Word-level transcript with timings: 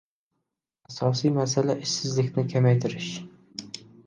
Asosiy 0.91 1.33
masala– 1.35 1.75
ishsizlikni 1.85 2.47
kamaytirish 2.55 3.13